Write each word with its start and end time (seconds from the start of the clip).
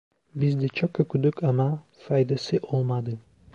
Biz 0.35 0.61
de 0.61 0.67
çok 0.67 0.99
okuduk 0.99 1.43
ama, 1.43 1.83
faydası 1.97 2.59
olmadı. 2.63 3.19